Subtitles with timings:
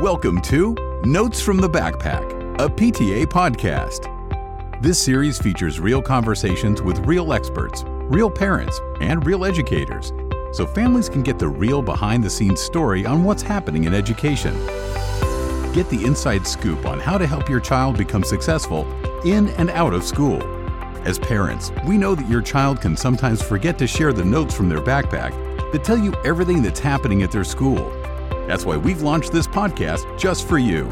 [0.00, 4.08] Welcome to Notes from the Backpack, a PTA podcast.
[4.80, 10.14] This series features real conversations with real experts, real parents, and real educators,
[10.52, 14.54] so families can get the real behind the scenes story on what's happening in education.
[15.74, 18.90] Get the inside scoop on how to help your child become successful
[19.26, 20.42] in and out of school.
[21.04, 24.70] As parents, we know that your child can sometimes forget to share the notes from
[24.70, 25.32] their backpack
[25.72, 27.99] that tell you everything that's happening at their school.
[28.50, 30.88] That's why we've launched this podcast just for you.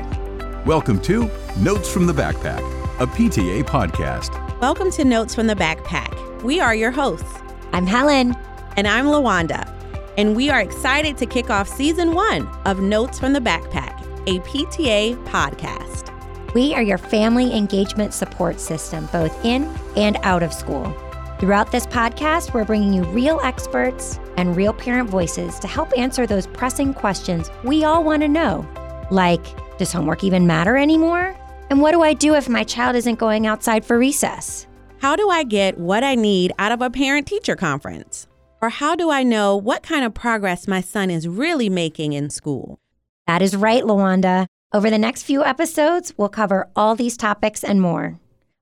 [0.65, 2.61] Welcome to Notes from the Backpack,
[3.01, 4.61] a PTA podcast.
[4.61, 6.45] Welcome to Notes from the Backpack.
[6.45, 7.41] We are your hosts.
[7.73, 8.37] I'm Helen.
[8.77, 9.69] And I'm Lawanda.
[10.17, 14.39] And we are excited to kick off season one of Notes from the Backpack, a
[14.47, 16.15] PTA podcast.
[16.55, 19.65] We are your family engagement support system, both in
[19.97, 20.95] and out of school.
[21.39, 26.27] Throughout this podcast, we're bringing you real experts and real parent voices to help answer
[26.27, 28.69] those pressing questions we all want to know.
[29.13, 29.47] Like,
[29.79, 31.37] does homework even matter anymore?
[31.71, 34.67] And what do I do if my child isn't going outside for recess?
[35.01, 38.27] How do I get what I need out of a parent teacher conference?
[38.61, 42.31] Or how do I know what kind of progress my son is really making in
[42.31, 42.81] school?
[43.29, 44.47] That is right, Lawanda.
[44.75, 48.19] Over the next few episodes, we'll cover all these topics and more.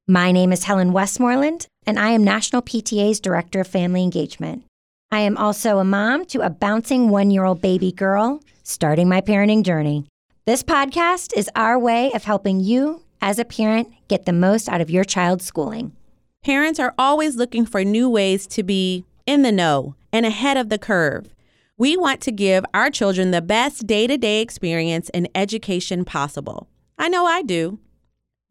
[0.07, 4.65] My name is Helen Westmoreland, and I am National PTA's Director of Family Engagement.
[5.13, 9.21] I am also a mom to a bouncing one year old baby girl, starting my
[9.21, 10.05] parenting journey.
[10.47, 14.81] This podcast is our way of helping you, as a parent, get the most out
[14.81, 15.93] of your child's schooling.
[16.45, 20.69] Parents are always looking for new ways to be in the know and ahead of
[20.69, 21.35] the curve.
[21.79, 26.69] We want to give our children the best day to day experience and education possible.
[26.99, 27.79] I know I do.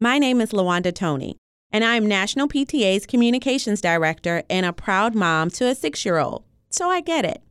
[0.00, 1.36] My name is Lawanda Toney,
[1.72, 6.18] and I am National PTA's Communications Director and a proud mom to a six year
[6.18, 7.42] old, so I get it.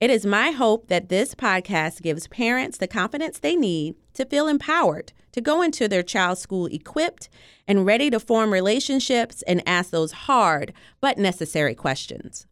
[0.00, 4.48] It is my hope that this podcast gives parents the confidence they need to feel
[4.48, 7.28] empowered to go into their child's school equipped
[7.68, 12.46] and ready to form relationships and ask those hard but necessary questions.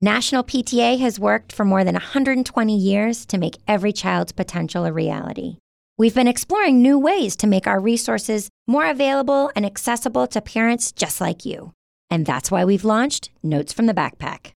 [0.00, 4.92] National PTA has worked for more than 120 years to make every child's potential a
[4.92, 5.56] reality.
[5.96, 10.92] We've been exploring new ways to make our resources more available and accessible to parents
[10.92, 11.72] just like you.
[12.10, 14.52] And that's why we've launched Notes from the Backpack.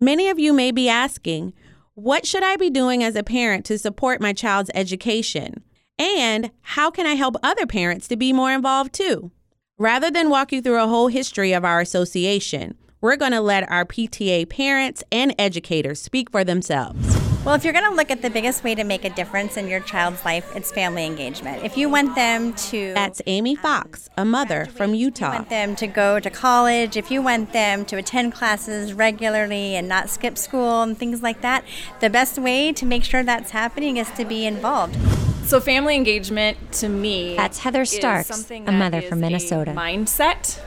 [0.00, 1.54] Many of you may be asking,
[1.94, 5.62] what should I be doing as a parent to support my child's education?
[5.98, 9.30] And how can I help other parents to be more involved too?
[9.78, 13.70] Rather than walk you through a whole history of our association, we're going to let
[13.70, 17.15] our PTA parents and educators speak for themselves.
[17.46, 19.68] Well, if you're going to look at the biggest way to make a difference in
[19.68, 21.62] your child's life, it's family engagement.
[21.62, 22.92] If you want them to.
[22.92, 25.26] That's Amy Fox, a mother from Utah.
[25.26, 28.94] If you want them to go to college, if you want them to attend classes
[28.94, 31.64] regularly and not skip school and things like that,
[32.00, 34.96] the best way to make sure that's happening is to be involved.
[35.44, 37.36] So, family engagement to me.
[37.36, 39.70] That's Heather Starks, a mother from Minnesota.
[39.70, 40.60] mindset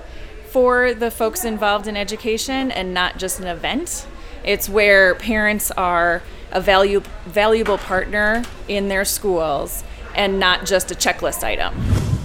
[0.48, 4.08] for the folks involved in education and not just an event.
[4.46, 9.84] It's where parents are a value, valuable partner in their schools
[10.16, 11.74] and not just a checklist item.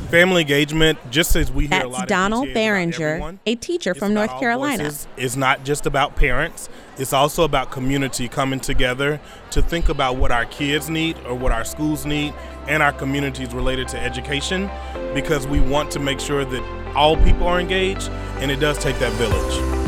[0.09, 4.15] Family engagement, just as we hear That's a lot Donald of Behringer, a teacher from
[4.15, 4.85] North Carolina.
[4.85, 5.09] Voices.
[5.17, 6.69] It's not just about parents.
[6.99, 9.21] It's also about community coming together
[9.51, 12.33] to think about what our kids need or what our schools need
[12.69, 14.71] and our communities related to education
[15.15, 18.09] because we want to make sure that all people are engaged
[18.39, 19.84] and it does take that village.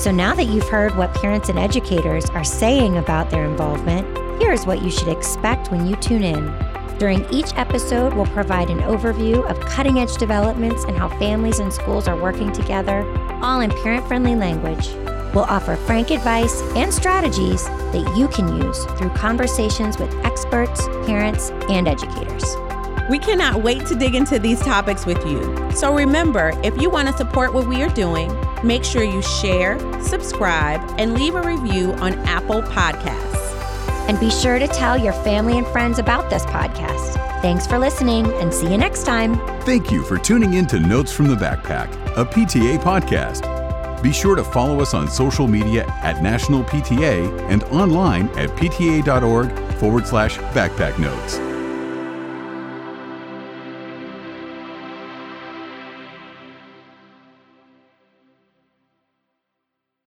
[0.00, 4.08] So now that you've heard what parents and educators are saying about their involvement,
[4.40, 6.46] here's what you should expect when you tune in.
[6.96, 11.70] During each episode, we'll provide an overview of cutting edge developments and how families and
[11.70, 13.04] schools are working together,
[13.42, 14.88] all in parent friendly language.
[15.34, 21.50] We'll offer frank advice and strategies that you can use through conversations with experts, parents,
[21.68, 22.56] and educators.
[23.08, 25.70] We cannot wait to dig into these topics with you.
[25.72, 29.78] So remember, if you want to support what we are doing, make sure you share,
[30.02, 33.38] subscribe, and leave a review on Apple Podcasts.
[34.08, 37.14] And be sure to tell your family and friends about this podcast.
[37.42, 39.36] Thanks for listening and see you next time.
[39.62, 43.60] Thank you for tuning in to Notes from the Backpack, a PTA podcast.
[44.02, 49.74] Be sure to follow us on social media at National PTA and online at pta.org
[49.74, 51.49] forward slash backpack notes.